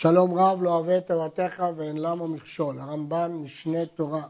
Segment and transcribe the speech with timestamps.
[0.00, 2.80] שלום רב לא אוהב את תורתך ואין למה מכשול.
[2.80, 4.22] הרמב"ם, משנה תורה,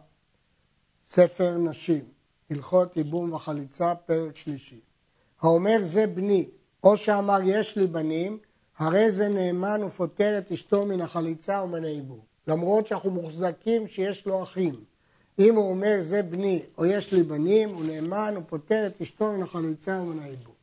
[1.07, 2.05] ספר נשים,
[2.51, 4.81] הלכות ייבום וחליצה, פרק שלישי.
[5.41, 6.49] האומר זה בני,
[6.85, 8.39] או שאמר יש לי בנים,
[8.79, 12.21] הרי זה נאמן ופוטר את אשתו מן החליצה ומן הייבום.
[12.47, 14.75] למרות שאנחנו מוחזקים שיש לו אחים.
[15.39, 19.43] אם הוא אומר זה בני או יש לי בנים, הוא נאמן ופוטר את אשתו מן
[19.43, 20.55] החליצה ומן הייבום.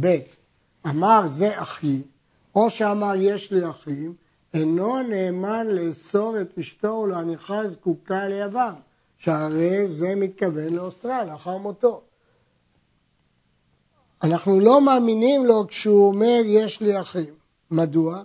[0.00, 0.18] ב.
[0.86, 2.02] אמר זה אחי,
[2.54, 4.14] או שאמר יש לי אחים,
[4.54, 8.74] אינו נאמן לאסור את אשתו ולהניחה זקוקה ליבם,
[9.18, 12.02] שהרי זה מתכוון לאוסרה לאחר מותו.
[14.22, 17.34] אנחנו לא מאמינים לו כשהוא אומר יש לי אחים.
[17.70, 18.22] מדוע?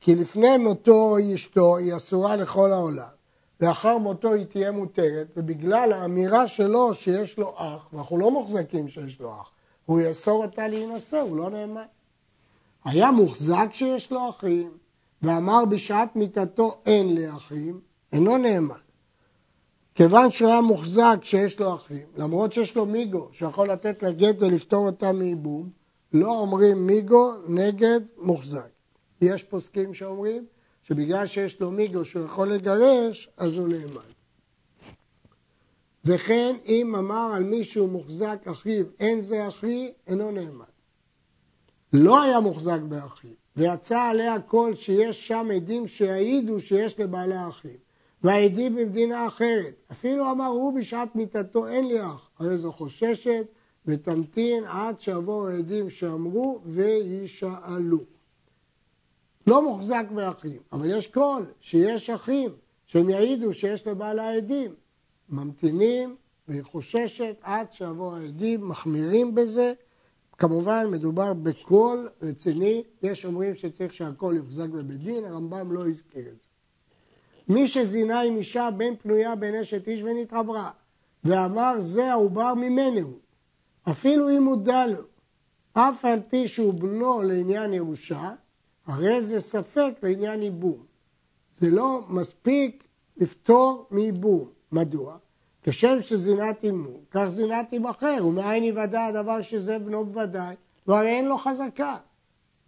[0.00, 3.08] כי לפני מותו אשתו היא אסורה לכל העולם.
[3.60, 9.20] לאחר מותו היא תהיה מותרת, ובגלל האמירה שלו שיש לו אח, ואנחנו לא מוחזקים שיש
[9.20, 9.50] לו אח,
[9.86, 11.84] הוא יאסור אותה להינשא, הוא לא נאמן.
[12.88, 14.70] היה מוחזק שיש לו אחים,
[15.22, 17.80] ואמר בשעת מיתתו אין לי אחים,
[18.12, 18.78] אינו נאמן.
[19.94, 24.36] כיוון שהוא היה מוחזק שיש לו אחים, למרות שיש לו מיגו שיכול לתת לה גט
[24.38, 25.70] ולפתור אותה מייבום,
[26.12, 28.68] לא אומרים מיגו נגד מוחזק.
[29.20, 30.46] יש פוסקים שאומרים
[30.82, 34.08] שבגלל שיש לו מיגו שהוא יכול לגרש, אז הוא נאמן.
[36.04, 40.77] וכן אם אמר על מישהו מוחזק אחיו אין זה אחי, אינו נאמן.
[41.92, 47.76] לא היה מוחזק באחיו, ויצא עליה כל שיש שם עדים שיעידו שיש לבעלי אחים.
[48.22, 53.46] והעדים במדינה אחרת, אפילו אמר הוא בשעת מיתתו אין לי אח, הרי זו חוששת
[53.86, 58.00] ותמתין עד שיבואו העדים שאמרו וישאלו.
[59.46, 62.50] לא מוחזק באחים, אבל יש קול שיש אחים
[62.86, 64.74] שהם יעידו שיש לבעל העדים.
[65.28, 66.16] ממתינים
[66.48, 69.72] והיא חוששת עד שיבואו העדים, מחמירים בזה.
[70.38, 76.40] כמובן מדובר בקול רציני, יש אומרים שצריך שהקול יוחזק בבית דין, הרמב"ם לא הזכיר את
[76.40, 76.48] זה.
[77.48, 80.70] מי שזינה עם אישה בין פנויה בין אשת איש ונתעברה,
[81.24, 83.18] ואמר זה העובר ממנו,
[83.90, 85.02] אפילו אם הודע לו,
[85.72, 88.34] אף על פי שהוא בנו לעניין ירושה,
[88.86, 90.84] הרי זה ספק לעניין ייבום.
[91.58, 92.84] זה לא מספיק
[93.16, 94.48] לפתור מייבום.
[94.72, 95.16] מדוע?
[95.62, 100.54] כשם שזינת עמו, כך זינת עם אחר, ומאין יוודע הדבר שזה בנו בוודאי,
[100.86, 101.96] והרי אין לו חזקה.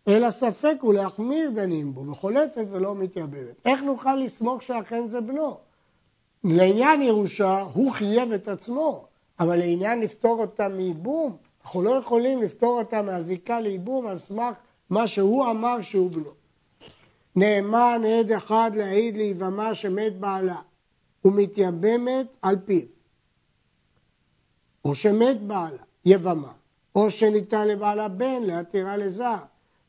[0.09, 3.61] אלא ספק הוא להחמיר דנים בו, וחולצת ולא מתייבמת.
[3.65, 5.57] איך נוכל לסמוך שאכן זה בנו?
[6.45, 9.07] לעניין ירושה, הוא חייב את עצמו,
[9.41, 14.55] אבל לעניין לפתור אותה מייבום, אנחנו לא יכולים לפתור אותה מהזיקה לייבום על סמך
[14.91, 16.31] מה שהוא אמר שהוא בנו.
[17.37, 20.57] נאמן עד אחד להעיד ליבמה שמת בעלה,
[21.25, 22.83] ומתייבמת על פיו.
[24.85, 26.53] או שמת בעלה, יבמה,
[26.95, 29.37] או שניתן לבעלה בן להתירה לזר,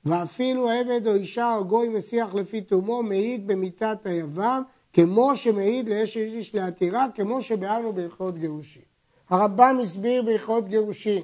[0.06, 4.62] ואפילו עבד או אישה או גוי מסיח לפי תומו מעיד במיתת היבם,
[4.94, 8.82] כמו שמעיד לאש איש להתירה, כמו שבאנו בהלכות גירושין.
[9.30, 11.22] הרמב"ם הסביר בהלכות גירושין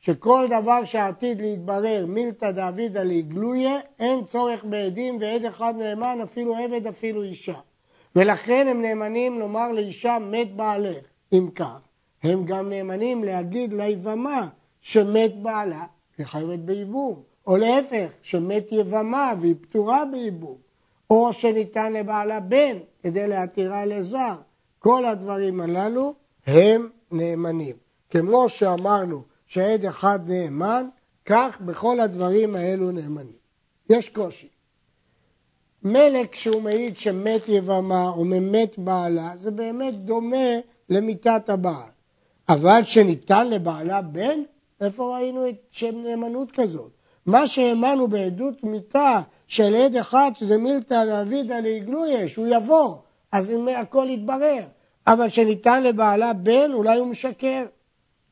[0.00, 6.86] שכל דבר שעתיד להתברר מילתא דאבידא לגלויה, אין צורך בעדים ועד אחד נאמן אפילו עבד
[6.86, 7.58] אפילו אישה.
[8.16, 11.78] ולכן הם נאמנים לומר לאישה מת בעלך, אם כך.
[12.22, 14.48] הם גם נאמנים להגיד ליבמה
[14.80, 15.84] שמת בעלה,
[16.18, 17.22] היא חייבת בייבום.
[17.46, 20.56] או להפך, שמת יבמה והיא פטורה בייבום.
[21.10, 24.34] או שניתן לבעלה בן כדי להתירה לזר.
[24.78, 26.14] כל הדברים הללו
[26.46, 27.76] הם נאמנים.
[28.10, 30.88] כמו שאמרנו שעד אחד נאמן,
[31.24, 33.38] כך בכל הדברים האלו נאמנים.
[33.90, 34.48] יש קושי.
[35.92, 41.90] מלך שהוא מעיד שמת יבמה או ממת בעלה, זה באמת דומה למיתת הבעל.
[42.48, 44.40] אבל שניתן לבעלה בן,
[44.80, 46.90] איפה ראינו את שם נאמנות כזאת?
[47.26, 52.96] מה שהאמנו בעדות מיתה של עד אחד, שזה מילתא לאבידא לעגלויה, שהוא יבוא,
[53.32, 54.62] אז הכל יתברר.
[55.06, 57.64] אבל שניתן לבעלה בן, אולי הוא משקר.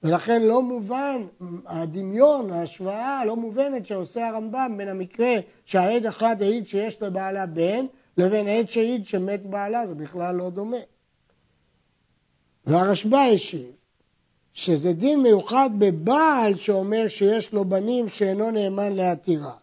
[0.06, 1.26] ולכן לא מובן,
[1.66, 5.34] הדמיון, ההשוואה לא מובנת שעושה הרמב"ם בין המקרה
[5.64, 7.86] שהעד אחד העיד שיש לבעלה בן,
[8.18, 10.76] לבין עד שהעיד שמת בעלה, זה בכלל לא דומה.
[12.66, 13.70] והרשב"א השיב
[14.52, 19.54] שזה דין מיוחד בבעל שאומר שיש לו בנים שאינו נאמן להתירה.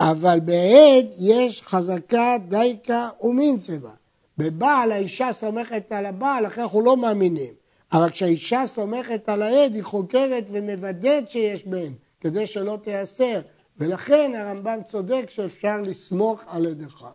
[0.00, 3.90] אבל בעד יש חזקה דייקה ומינצבה.
[4.38, 7.65] בבעל האישה סומכת על הבעל, אחרי אנחנו לא מאמינים.
[7.92, 13.40] אבל כשהאישה סומכת על העד, היא חוקרת ומוודאת שיש בן, כדי שלא תיאסר.
[13.78, 17.10] ולכן הרמב"ם צודק שאפשר לסמוך על עד אחד.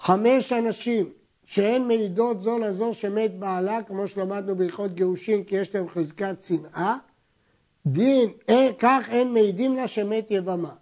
[0.00, 1.10] חמש אנשים
[1.44, 6.96] שהן מעידות זו לזו שמת בעלה, כמו שלמדנו בהלכות גירושין, כי יש להם חזקת שנאה,
[7.86, 10.74] דין, אין, כך אין מעידים לה שמת יבמה.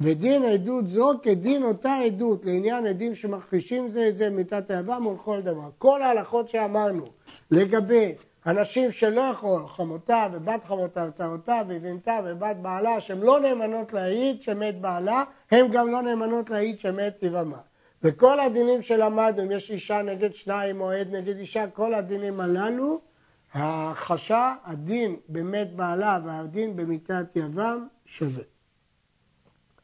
[0.00, 5.40] ודין עדות זו כדין אותה עדות לעניין עדים שמכחישים זה את זה מיתת היבם ולכל
[5.40, 5.70] דבר.
[5.78, 7.06] כל ההלכות שאמרנו
[7.50, 8.14] לגבי
[8.46, 14.80] אנשים שלא יכול, חמותה ובת חמותה וצרותיו ובנתה ובת בעלה, שהן לא נאמנות להעיד שמת
[14.80, 17.58] בעלה, הן גם לא נאמנות להעיד שמת יבמה.
[18.02, 23.00] וכל הדינים שלמדנו, אם יש אישה נגד שניים או עד נגד אישה, כל הדינים הללו,
[23.52, 28.44] ההכחשה, הדין במת בעלה והדין במיתת יבם שווה.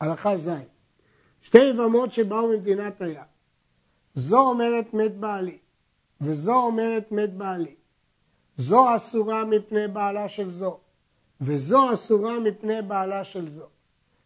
[0.00, 0.50] הלכה ז'
[1.40, 3.24] שתי יבמות שבאו ממדינת הים.
[4.14, 5.58] זו אומרת מת בעלי,
[6.20, 7.74] וזו אומרת מת בעלי.
[8.56, 10.78] זו אסורה מפני בעלה של זו,
[11.40, 13.66] וזו אסורה מפני בעלה של זו.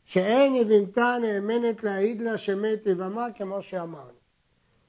[0.04, 4.20] שאין יבימתה נאמנת להעיד לה שמת יבמה כמו שאמרנו.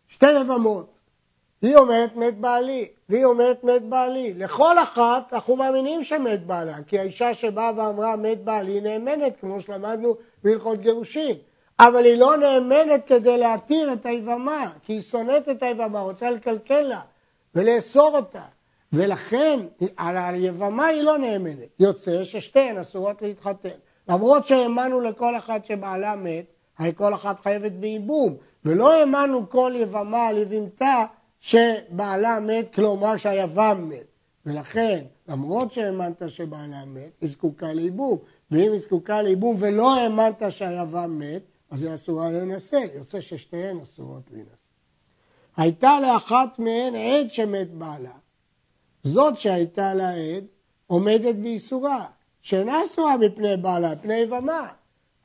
[0.08, 1.00] שתי יבמות,
[1.62, 4.34] היא אומרת מת בעלי, והיא אומרת מת בעלי.
[4.34, 10.16] לכל אחת אנחנו מאמינים שמת בעלה, כי האישה שבאה ואמרה מת בעלי נאמנת, כמו שלמדנו
[10.44, 11.38] בהלכות גירושין.
[11.88, 16.82] אבל היא לא נאמנת כדי להתיר את היבמה, כי היא שונאת את היבמה, רוצה לקלקל
[16.82, 17.02] לה
[17.56, 18.44] ולאסור אותה.
[18.94, 19.60] ולכן
[19.98, 21.68] על היבמה היא לא נאמנת.
[21.80, 23.70] יוצא ששתיהן אסורות להתחתן.
[24.10, 26.46] למרות שהאמנו לכל אחת שבעלה מת,
[26.78, 28.36] הרי כל אחת חייבת בייבום.
[28.66, 31.06] ולא האמנו כל יבמה על יבמתה
[31.40, 34.06] שבעלה מת, כלומר שהיבם מת.
[34.46, 38.18] ולכן, למרות שהאמנת שבעלה מת, היא זקוקה לייבום.
[38.52, 41.42] ואם היא זקוקה לייבום ולא האמנת שהיבם מת,
[41.72, 42.84] אז היא אסורה להינשא.
[42.96, 44.52] יוצא ששתיהן אסורות להינשא.
[45.58, 48.12] הייתה לאחת מהן עד שמת בעלה.
[49.04, 50.46] זאת שהייתה לה עד
[50.88, 52.06] עומדת באיסורה,
[52.42, 54.68] שאינה אסורה מפני בעלה, מפני יבמה.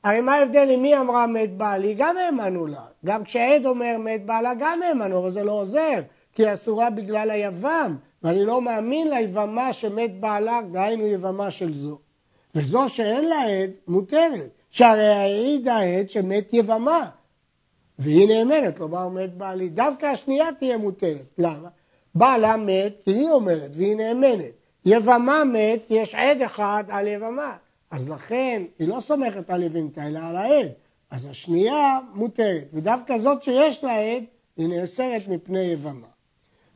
[0.05, 2.85] הרי מה ההבדל אם היא אמרה מת בעלי, גם האמנו לה.
[3.05, 6.01] גם כשעד אומר מת בעלה, גם האמנו, אבל זה לא עוזר,
[6.33, 11.99] כי היא אסורה בגלל היבם, ואני לא מאמין ליבמה שמת בעלה, דהיינו יבמה של זו.
[12.55, 17.09] וזו שאין לה עד, מותרת, שהרי העיד העד שמת יבמה,
[17.99, 19.69] והיא נאמנת, כלומר מת בעלי.
[19.69, 21.27] דווקא השנייה תהיה מותרת.
[21.39, 21.69] למה?
[22.15, 24.53] בעלה מת כי היא אומרת והיא נאמנת.
[24.87, 27.57] יבמה מת יש עד אחד על יבמה.
[27.91, 30.73] אז לכן היא לא סומכת על יבמתה אלא על העד.
[31.11, 34.25] אז השנייה מותרת, ודווקא זאת שיש לה עד
[34.57, 36.07] היא נאסרת מפני יבמה.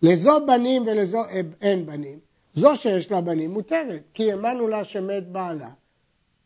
[0.02, 1.23] לזו בנים ולזו
[1.61, 2.19] אין בנים,
[2.55, 5.69] זו שיש לה בנים מותרת, כי האמנו לה שמת בעלה.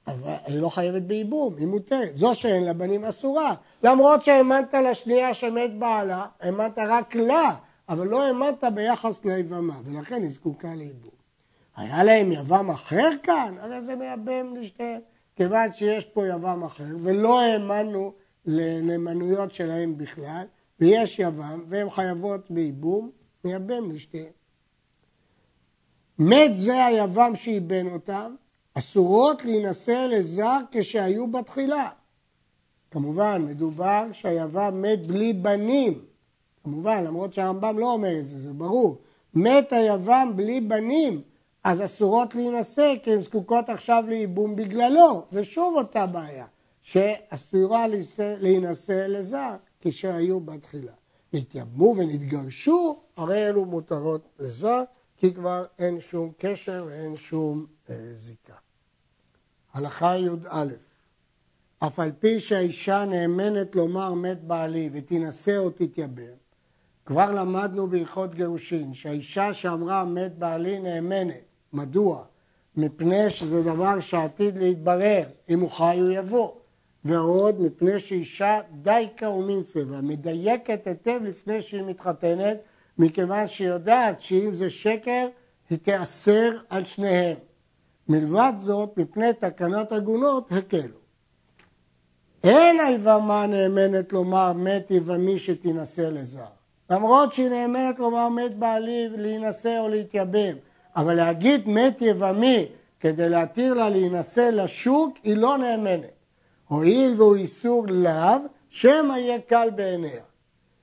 [0.06, 2.16] אבל היא לא חייבת בייבום, היא מותרת.
[2.16, 3.54] זו שאין לה בנים אסורה.
[3.82, 7.54] למרות שהאמנת לשנייה שמת בעלה, האמנת רק לה,
[7.88, 11.14] אבל לא האמנת ביחס ליבמה, ולכן היא זקוקה לייבום.
[11.76, 13.54] היה להם יבם אחר כאן?
[13.60, 15.00] הרי זה מייבם לשתיהם.
[15.36, 18.12] כיוון שיש פה יבם אחר, ולא האמנו
[18.46, 20.44] לנאמנויות שלהם בכלל,
[20.80, 23.10] ויש יבם, והן חייבות בייבום,
[23.44, 24.32] מייבם לשתיהם.
[26.18, 28.34] מת זה היבם שייבם אותן,
[28.74, 31.88] אסורות להינשא לזר כשהיו בתחילה.
[32.90, 36.04] כמובן, מדובר שהיבם מת בלי בנים,
[36.64, 38.98] כמובן, למרות שהרמב"ם לא אומר את זה, זה ברור.
[39.34, 41.22] מת היבם בלי בנים,
[41.64, 46.46] אז אסורות להינשא, כי הן זקוקות עכשיו לייבום בגללו, ושוב אותה בעיה,
[46.82, 47.86] שאסורה
[48.40, 50.92] להינשא לזר כשהיו בתחילה.
[51.32, 54.82] נתייבמו ונתגרשו, הרי אלו מותרות לזר,
[55.16, 58.63] כי כבר אין שום קשר ואין שום אה, זיקה.
[59.74, 60.66] הלכה י"א
[61.78, 66.34] אף על פי שהאישה נאמנת לומר מת בעלי ותינשא או תתייבם,
[67.06, 71.44] כבר למדנו בהלכות גירושין שהאישה שאמרה מת בעלי נאמנת.
[71.72, 72.24] מדוע?
[72.76, 76.50] מפני שזה דבר שעתיד להתברר, אם הוא חי הוא יבוא.
[77.04, 82.56] ועוד מפני שאישה דייקה ומין צבע, מדייקת היטב לפני שהיא מתחתנת,
[82.98, 85.28] מכיוון שהיא יודעת שאם זה שקר,
[85.70, 87.36] היא תיאסר על שניהם.
[88.08, 91.04] מלבד זאת, מפני תקנת עגונות, הקלו.
[92.44, 96.44] אין היבמה נאמנת לומר מת יבמי שתינשא לזר.
[96.90, 100.56] למרות שהיא נאמנת לומר מת בעלי להינשא או להתייבם,
[100.96, 102.66] אבל להגיד מת יבמי
[103.00, 106.10] כדי להתיר לה להינשא לשוק, היא לא נאמנת.
[106.68, 108.38] הואיל והוא איסור לאו,
[108.70, 110.22] שמא יהיה קל בעיניה.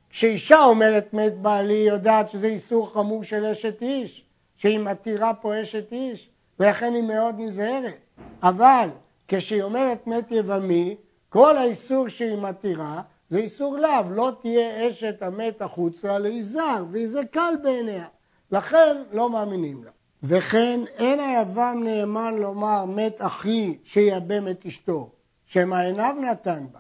[0.10, 4.26] כשאישה אומרת מת בעלי, היא יודעת שזה איסור חמור של אשת איש,
[4.58, 7.98] שהיא מתירה פה אשת איש, ולכן היא מאוד נזהרת.
[8.44, 8.90] אבל
[9.28, 10.96] כשהיא אומרת מת יבמי,
[11.30, 17.54] כל האיסור שהיא מתירה זה איסור לאו, לא תהיה אשת המת החוצה ליזהר, וזה קל
[17.64, 18.06] בעיניה.
[18.52, 19.92] לכן לא מאמינים לה.
[20.24, 25.10] וכן אין היוון נאמן לומר מת אחי שיבם את אשתו,
[25.46, 26.80] שמא עיניו נתן בה.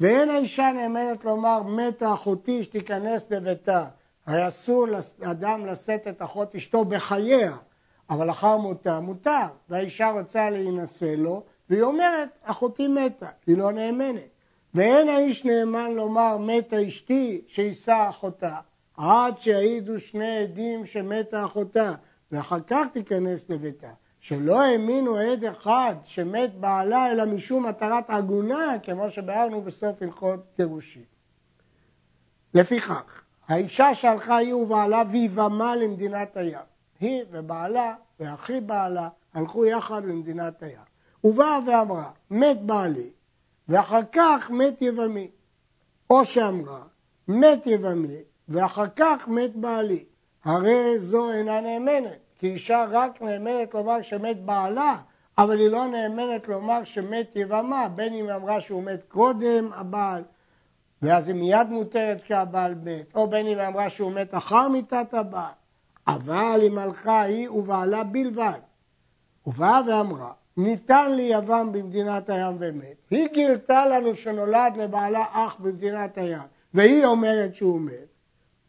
[0.00, 3.84] ואין האישה נאמנת לומר מתה אחותי שתיכנס לביתה.
[4.26, 4.86] הרי אסור
[5.18, 7.56] לאדם לשאת את אחות אשתו בחייה,
[8.10, 14.28] אבל אחר מותה מותר, והאישה רוצה להינשא לו, והיא אומרת, אחותי מתה, היא לא נאמנת.
[14.74, 18.56] ואין האיש נאמן לומר מתה אשתי שיישא אחותה,
[18.96, 21.94] עד שיעידו שני עדים שמתה אחותה,
[22.32, 23.90] ואחר כך תיכנס לביתה.
[24.20, 31.04] שלא האמינו עד אחד שמת בעלה אלא משום מטרת עגונה, כמו שביארנו בסוף הלכות גירושים.
[32.54, 36.69] לפיכך, האישה שהלכה היא ובעלה ויבמה למדינת הים.
[37.00, 40.90] היא ובעלה ואחי בעלה הלכו יחד למדינת הים.
[41.24, 43.10] ובאה ואמרה, מת בעלי,
[43.68, 45.30] ואחר כך מת יבמי.
[46.10, 46.82] או שאמרה,
[47.28, 50.04] מת יבמי, ואחר כך מת בעלי.
[50.44, 54.96] הרי זו אינה נאמנת, כי אישה רק נאמנת לומר שמת בעלה,
[55.38, 60.22] אבל היא לא נאמנת לומר שמת יבמה, בין אם אמרה שהוא מת קודם הבעל,
[61.02, 65.59] ואז היא מיד מותרת כשהבעל מת, או בין אם אמרה שהוא מת אחר מיתת הבעל.
[66.14, 68.58] אבל אם הלכה היא ובעלה בלבד,
[69.46, 72.96] ובאה ואמרה, ניתן לי יבם במדינת הים ומת.
[73.10, 76.42] היא גילתה לנו שנולד לבעלה אח במדינת הים,
[76.74, 78.10] והיא אומרת שהוא מת.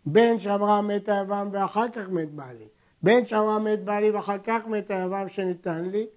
[0.06, 2.68] בן שאמרה מת היבם ואחר כך מת בעלי.
[3.04, 6.08] בן שאמרה מת בעלי ואחר כך מת היבם שניתן לי,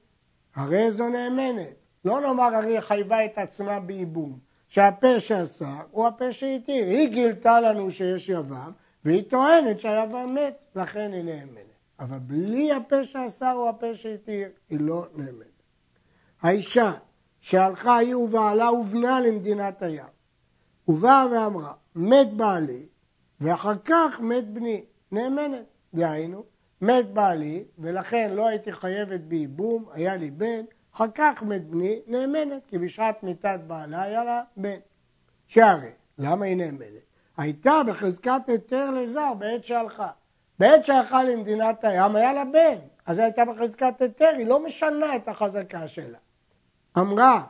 [0.55, 1.75] הרי זו נאמנת.
[2.05, 4.39] לא נאמר הרי חייבה את עצמה בייבום,
[4.69, 6.87] שהפה שאסר הוא הפה שהתיר.
[6.87, 8.71] היא גילתה לנו שיש יבם,
[9.05, 11.65] והיא טוענת שהיבם מת, לכן היא נאמנת.
[12.01, 15.63] אבל בלי הפה שאסר הוא הפה שהתיר, היא לא נאמנת.
[16.43, 16.93] האישה
[17.41, 20.07] שהלכה היא ובעלה ובנה למדינת הים,
[20.89, 22.87] ובאה ואמרה, מת בעלי,
[23.41, 25.65] ואחר כך מת בני, נאמנת.
[25.95, 26.45] דהיינו,
[26.81, 32.63] מת בעלי, ולכן לא הייתי חייבת בייבום, היה לי בן, אחר כך מת בני, נאמנת,
[32.67, 34.79] כי בשעת מיתת בעלה היה לה בן.
[35.47, 37.14] שהרי, למה היא נאמנת?
[37.37, 40.09] הייתה בחזקת היתר לזר בעת שהלכה.
[40.59, 45.17] בעת שהלכה למדינת הים היה לה בן, אז היא הייתה בחזקת היתר, היא לא משנה
[45.17, 46.19] את החזקה שלה.
[46.99, 47.43] אמרה,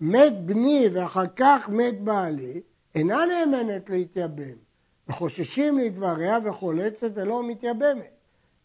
[0.00, 2.60] מת בני ואחר כך מת בעלי,
[2.94, 4.56] אינה נאמנת להתייבם,
[5.08, 8.10] וחוששים לדבריה וחולצת ולא מתייבמת.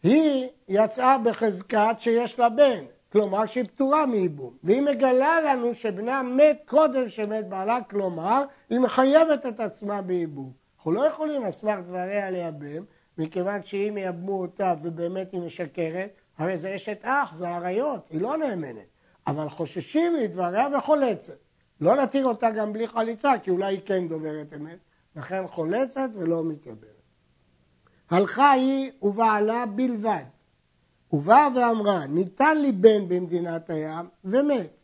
[0.04, 6.58] היא יצאה בחזקת שיש לה בן, כלומר שהיא פטורה מייבום, והיא מגלה לנו שבנה מת
[6.66, 10.65] קודם שמת בעלה, כלומר היא מחייבת את עצמה בייבום.
[10.86, 12.84] אנחנו לא יכולים על סמך דבריה לייבם,
[13.18, 18.38] מכיוון שאם ייבמו אותה ובאמת היא משקרת, הרי זה אשת אח, זה עריות, היא לא
[18.38, 18.86] נאמנת.
[19.28, 21.38] אבל חוששים לדבריה וחולצת.
[21.82, 24.78] לא נתיר אותה גם בלי חליצה, כי אולי היא כן דוברת אמת,
[25.16, 27.02] לכן חולצת ולא מתייברת.
[28.10, 30.24] הלכה היא ובעלה בלבד,
[31.12, 34.82] ובאה ואמרה, ניתן לי בן במדינת הים ומת,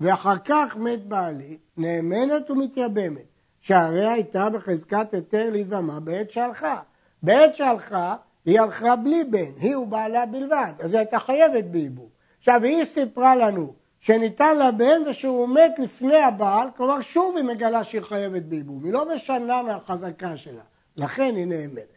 [0.00, 3.33] ואחר כך מת בעלי, נאמנת ומתייבמת,
[3.64, 6.80] שהרי הייתה בחזקת היתר להיבמה בעת שהלכה.
[7.22, 12.08] בעת שהלכה, היא הלכה בלי בן, היא ובעלה בלבד, אז היא הייתה חייבת בייבום.
[12.38, 17.84] עכשיו, היא סיפרה לנו שניתן לה בן ושהוא מת לפני הבעל, כלומר שוב היא מגלה
[17.84, 20.62] שהיא חייבת בייבום, היא לא משנה מהחזקה שלה,
[20.96, 21.96] לכן היא נאמנת.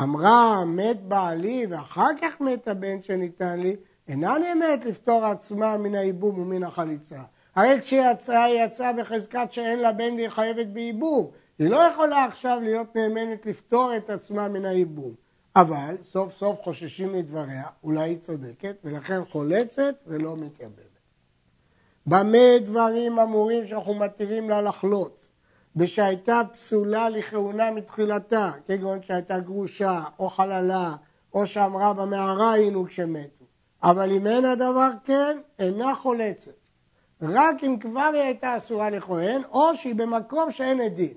[0.00, 3.76] אמרה מת בעלי ואחר כך מת הבן שניתן לי,
[4.08, 7.20] אינה נאמנת לפתור עצמה מן הייבום ומן החליצה.
[7.58, 11.30] הרי כשהיא יצאה, היא יצאה בחזקת שאין לה בן והיא חייבת בייבום.
[11.58, 15.14] היא לא יכולה עכשיו להיות נאמנת לפתור את עצמה מן הייבום.
[15.56, 20.98] אבל סוף סוף חוששים מדבריה, אולי היא צודקת, ולכן חולצת ולא מתייבמת.
[22.06, 25.30] במה דברים אמורים שאנחנו מתירים לה לחלוץ?
[25.76, 30.96] ושהייתה פסולה לכהונה מתחילתה, כגון שהייתה גרושה, או חללה,
[31.34, 33.44] או שאמרה במערה היינו כשמתו.
[33.82, 36.57] אבל אם אין הדבר כן, אינה חולצת.
[37.22, 41.14] רק אם כבר היא הייתה אסורה לכהן, או שהיא במקום שאין עדים.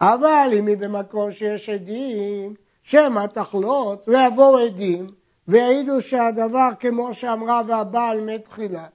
[0.00, 5.06] אבל אם היא במקום שיש עדים, שמא תחלוץ ויבואו עדים
[5.48, 8.86] ויעידו שהדבר כמו שאמרה והבעל מת תחילה.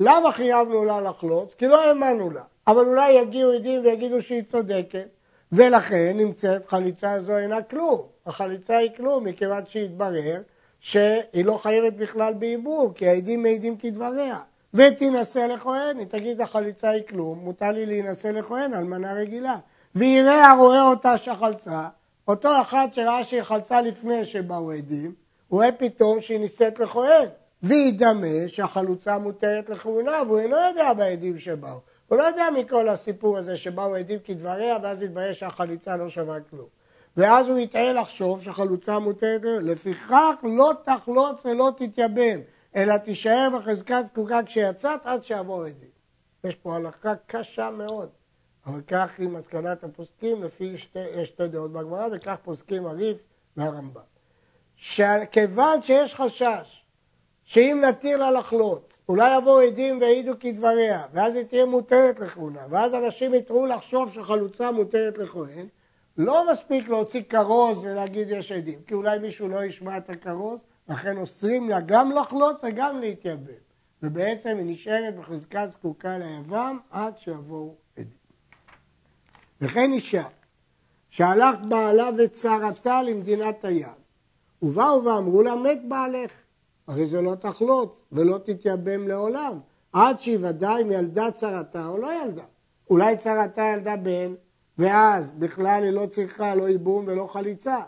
[0.00, 1.54] למה חייבנו לה לחלוץ?
[1.54, 2.42] כי לא האמנו לה.
[2.66, 5.08] אבל אולי יגיעו עדים ויגידו שהיא צודקת,
[5.52, 8.06] ולכן נמצאת חליצה זו אינה כלום.
[8.26, 10.42] החליצה היא כלום, מכיוון שהתברר
[10.80, 14.38] שהיא לא חייבת בכלל בעיבור, כי העדים מעידים כדבריה.
[14.74, 19.56] ותינשא לכהן, היא תגיד החליצה היא כלום, מותר לי להינשא לכהן, אלמנה רגילה.
[19.94, 21.88] ויראה הרואה אותה שחלצה,
[22.28, 25.12] אותו אחד שראה שהיא חלצה לפני שבאו עדים,
[25.48, 27.28] הוא רואה פתאום שהיא נישאת לכהן.
[27.62, 31.80] וידמה שהחלוצה מותרת לכהונה, והוא אינו יודע בעדים שבאו.
[32.08, 36.66] הוא לא יודע מכל הסיפור הזה שבאו עדים כדבריה, ואז התברר שהחליצה לא שווה כלום.
[37.16, 42.40] ואז הוא יטעה לחשוב שהחלוצה מותרת, לפיכך לא תחלוץ ולא תתייבם,
[42.76, 45.90] אלא תישאר בחזקת זקוקה כשיצאת עד שיבוא עדים.
[46.44, 48.08] יש פה הלכה קשה מאוד,
[48.66, 53.22] אבל כך היא מסקנת הפוסקים, לפי שתי, שתי דעות בגמרא, וכך פוסקים הריף
[53.56, 54.00] והרמב"ם.
[54.76, 56.84] שכיוון שיש חשש
[57.44, 62.94] שאם נתיר לה לחלות, אולי יבואו עדים ויעידו כדבריה, ואז היא תהיה מותרת לכהונה, ואז
[62.94, 65.68] אנשים יתראו לחשוב שחלוצה מותרת לכהן,
[66.16, 70.58] לא מספיק להוציא כרוז ולהגיד יש עדים, כי אולי מישהו לא ישמע את הכרוז,
[70.88, 73.68] לכן אוסרים לה גם לחלוץ וגם להתייבם.
[74.02, 78.12] ובעצם היא נשארת בחזקת זקוקה ליבם עד שיבואו עדים.
[79.60, 80.24] וכן אישה
[81.10, 83.98] שהלך בעלה וצרתה למדינת הים,
[84.62, 86.30] ובאו ואמרו לה מת בעלך,
[86.86, 89.58] הרי זה לא תחלוץ ולא תתייבם לעולם,
[89.92, 92.44] עד שיוודע אם ילדה צרתה או לא ילדה.
[92.90, 94.34] אולי צרתה ילדה בן,
[94.78, 97.78] ואז בכלל היא לא צריכה לא ייבום ולא חליצה.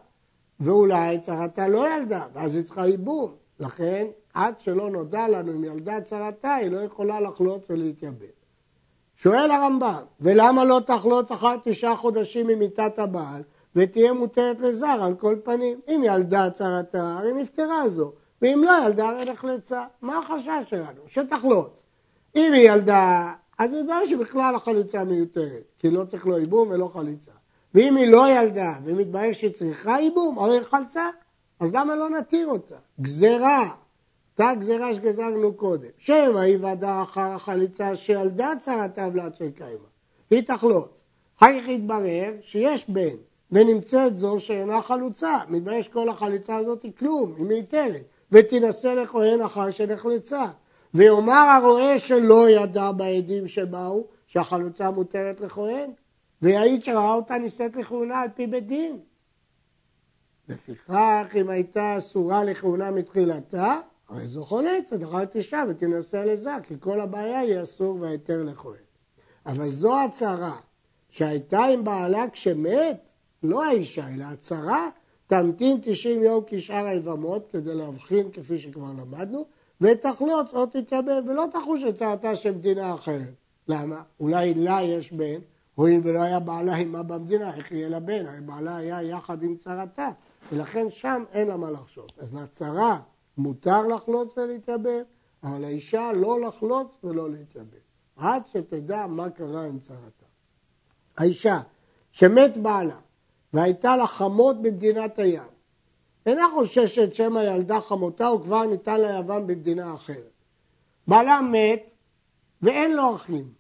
[0.61, 3.35] ואולי צרתה לא ילדה, ואז היא צריכה ייבום.
[3.61, 8.27] לכן, עד שלא נודע לנו אם ילדה צרתה, היא לא יכולה לחלוץ ולהתייבם.
[9.17, 13.43] שואל הרמב"ם, ולמה לא תחלוץ אחר תשעה חודשים ממיתת הבעל,
[13.77, 15.81] ותהיה מותרת לזר על כל פנים?
[15.89, 18.13] אם ילדה צרתה, הרי נפטרה זו,
[18.43, 19.85] ואם לא ילדה, הרי נחלצה.
[20.03, 21.01] מה החשש שלנו?
[21.09, 21.83] שתחלוץ.
[22.37, 27.31] אם היא ילדה, אז מתברר שבכלל החליצה מיותרת, כי לא צריך לא ייבום ולא חליצה.
[27.75, 31.09] ואם היא לא ילדה, ומתברר שהיא צריכה ייבום, הרי היא חלצה,
[31.61, 32.77] אז למה לא נתיר אותה?
[33.01, 33.69] גזרה,
[34.33, 35.89] אותה גזרה שגזרנו קודם.
[35.99, 39.89] שמא היוודע אחר החליצה שילדה צרת עוולת של קיימה.
[40.31, 41.05] היא תחלוץ.
[41.39, 43.17] אחר כך יתברר שיש בן,
[43.53, 45.39] ונמצאת זו שאינה חלוצה.
[45.49, 48.03] מתברר שכל החליצה הזאת היא כלום, היא מיותרת.
[48.33, 50.47] ותינשא לכהן אחר שנחלצה.
[50.95, 55.91] ויאמר הרועה שלא ידע בעדים שבאו, שהחלוצה מותרת לכהן,
[56.43, 58.99] ויעיד שראה אותה נישאת לכהונה על פי בית דין.
[60.49, 63.77] לפיכך, אם הייתה אסורה לכהונה מתחילתה,
[64.09, 68.83] הרי זו חולצת, אחר תשעה ותינשא לזה, כי כל הבעיה היא אסור והיתר לכהן.
[69.47, 70.57] אבל זו הצהרה
[71.09, 74.89] שהייתה עם בעלה כשמת, לא האישה, אלא הצהרה,
[75.27, 79.45] תמתין 90 יום כשאר היבמות כדי להבחין כפי שכבר למדנו,
[79.81, 83.35] ותחלוץ או תתייבם, ולא תחוש את צרתה של מדינה אחרת.
[83.69, 84.03] למה?
[84.21, 85.41] אולי לה יש בן,
[85.75, 88.27] הואיל ולא היה בעלה עימה במדינה, איך יהיה לה בן?
[88.27, 90.09] הרי בעלה היה יחד עם צרתה,
[90.53, 92.11] ולכן שם אין לה מה לחשוש.
[92.19, 93.01] אז לצרה
[93.39, 95.03] מותר לחלוץ ולהתייבם,
[95.43, 97.79] אבל לאישה לא לחלוץ ולא להתייבם.
[98.17, 100.27] עד שתדע מה קרה עם צרתה.
[101.17, 101.61] האישה
[102.13, 102.97] שמת בעלה
[103.53, 105.43] והייתה לה חמות במדינת הים,
[106.27, 110.33] אינה חוששת שמא ילדה חמותה וכבר ניתן לה יבם במדינה אחרת.
[111.07, 111.93] בעלה מת
[112.63, 113.53] ואין לו אחים,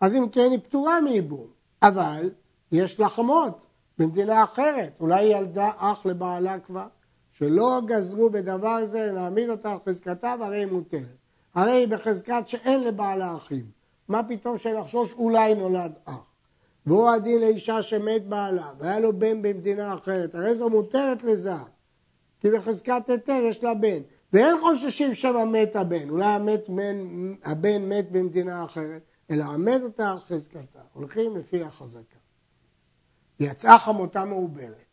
[0.00, 1.46] אז אם כן היא פטורה מייבום,
[1.82, 2.30] אבל
[2.72, 3.66] יש לה חמות
[3.98, 6.86] במדינה אחרת, אולי היא ילדה אח לבעלה כבר,
[7.32, 11.16] שלא גזרו בדבר זה להעמיד אותה על חזקתה והרי היא מותרת.
[11.54, 13.64] הרי היא בחזקת שאין לבעלה אחים.
[14.08, 16.32] מה פתאום שנחשוש אולי נולד אח.
[16.86, 21.64] והוא הדין לאישה שמת בעלה והיה לו בן במדינה אחרת, הרי זו מותרת לזר.
[22.40, 23.98] כי בחזקת היתר יש לה בן.
[24.32, 30.10] ואין חוששים שמא מת הבן, אולי המת, מן, הבן מת במדינה אחרת, אלא עמד אותה
[30.10, 30.80] על חזקתה.
[30.92, 32.18] הולכים לפי החזקה.
[33.40, 34.84] יצאה חמותה מעוברת.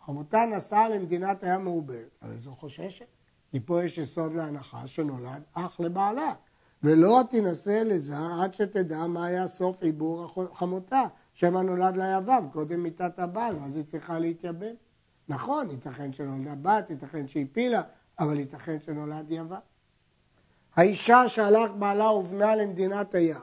[0.00, 3.06] חמותה נסעה למדינת הים מעוברת, הרי זו חוששת.
[3.50, 6.32] כי פה יש יסוד להנחה שנולד אח לבעלה.
[6.82, 11.02] ולא תינשא לזר עד שתדע מה היה סוף עיבור חמותה.
[11.34, 14.74] שמא נולד לה יבם, קודם מיתת הבעל, אז היא צריכה להתייבם.
[15.28, 17.82] נכון, ייתכן שנולדה בת, ייתכן שהפילה,
[18.18, 19.56] אבל ייתכן שנולד יבם.
[20.76, 23.36] האישה שהלך בעלה ובנה למדינת הים,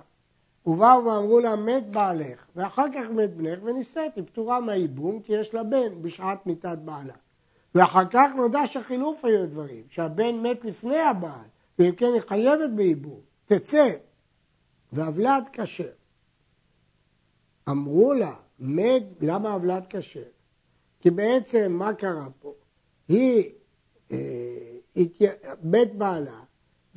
[0.65, 5.53] ובאו ואמרו לה מת בעלך, ואחר כך מת בנך ונישאת, היא פטורה מהייבום כי יש
[5.53, 7.13] לה בן בשעת מיתת בעלה.
[7.75, 11.45] ואחר כך נודע שחילוף היו דברים, שהבן מת לפני הבעל,
[11.79, 13.89] ואם כן היא חייבת בייבום, תצא,
[14.93, 15.89] והבלת כשר.
[17.69, 20.23] אמרו לה, מת, למה הבלת כשר?
[20.99, 22.53] כי בעצם מה קרה פה?
[23.07, 23.49] היא,
[24.11, 24.17] אה,
[25.63, 26.39] מת בעלה,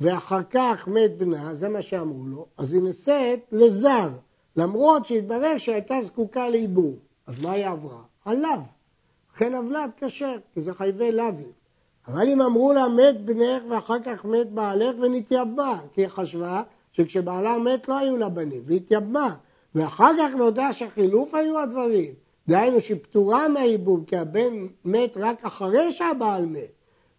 [0.03, 4.09] ואחר כך מת בנה, זה מה שאמרו לו, אז היא נישאת לזר,
[4.55, 6.95] למרות שהתברר שהייתה זקוקה לייבום.
[7.27, 8.01] אז מה היא עברה?
[8.25, 8.59] עליו.
[9.35, 11.51] לכן עוולת כשר, כי זה חייבי לאווים.
[12.07, 17.57] אבל אם אמרו לה מת בנך ואחר כך מת בעלך ונתייבמה, כי היא חשבה שכשבעלה
[17.57, 19.35] מת לא היו לה בנים, והתייבמה.
[19.75, 22.13] ואחר כך נודע שחילוף היו הדברים.
[22.47, 26.72] דהיינו שהיא פטורה מהייבום, כי הבן מת רק אחרי שהבעל מת.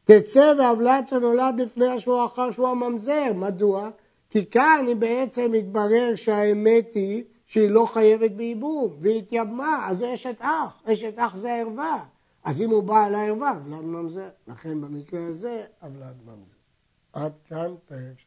[0.04, 3.32] תצא והבלת שנולד לפני השבוע אחר שבוע ממזר.
[3.34, 3.90] מדוע?
[4.30, 10.14] כי כאן היא בעצם מתברר שהאמת היא שהיא לא חייבת בייבום, והיא התייבמה, אז זה
[10.14, 12.04] אשת אח, אשת אח זה ערווה.
[12.44, 14.28] אז אם הוא בא על הערווה, ולד ממזר.
[14.48, 16.54] לכן במקרה הזה, הוולד ממזר.
[17.12, 18.23] עד כאן פרק.